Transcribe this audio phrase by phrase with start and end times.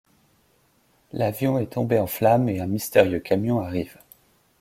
[1.13, 3.97] L'avion est tombé en flammes et un mystérieux camion arrive.